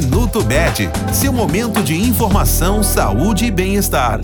[0.00, 4.20] Minuto Bet, seu momento de informação, saúde e bem-estar.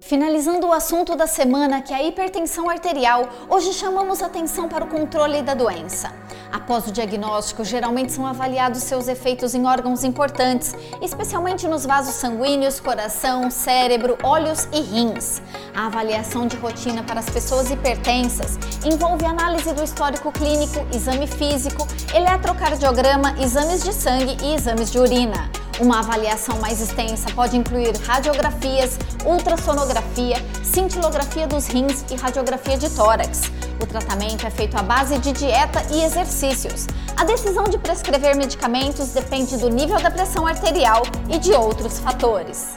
[0.00, 4.86] Finalizando o assunto da semana, que é a hipertensão arterial, hoje chamamos atenção para o
[4.86, 6.12] controle da doença.
[6.52, 12.78] Após o diagnóstico, geralmente são avaliados seus efeitos em órgãos importantes, especialmente nos vasos sanguíneos,
[12.78, 15.42] coração, cérebro, olhos e rins.
[15.78, 21.86] A avaliação de rotina para as pessoas hipertensas envolve análise do histórico clínico, exame físico,
[22.12, 25.48] eletrocardiograma, exames de sangue e exames de urina.
[25.78, 33.42] Uma avaliação mais extensa pode incluir radiografias, ultrassonografia, cintilografia dos rins e radiografia de tórax.
[33.80, 36.88] O tratamento é feito à base de dieta e exercícios.
[37.16, 42.76] A decisão de prescrever medicamentos depende do nível da pressão arterial e de outros fatores.